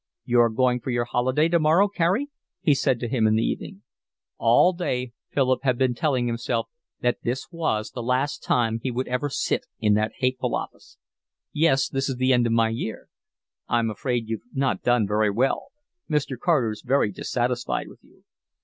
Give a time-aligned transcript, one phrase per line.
[0.25, 3.83] "You're going for your holiday tomorrow, Carey?" he said to him in the evening.
[4.39, 6.69] All day Philip had been telling himself
[7.01, 10.97] that this was the last time he would ever sit in that hateful office.
[11.53, 13.09] "Yes, this is the end of my year."
[13.67, 15.67] "I'm afraid you've not done very well.
[16.09, 16.35] Mr.
[16.35, 18.23] Carter's very dissatisfied with you."